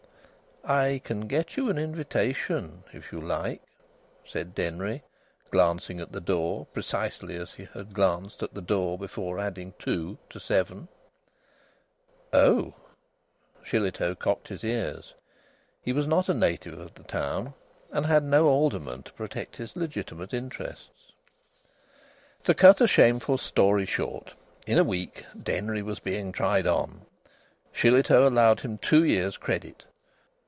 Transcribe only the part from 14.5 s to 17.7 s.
ears. He was not a native of the town,